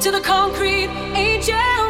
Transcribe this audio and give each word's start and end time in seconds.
to 0.00 0.12
the 0.12 0.20
concrete 0.20 0.88
angel. 1.16 1.87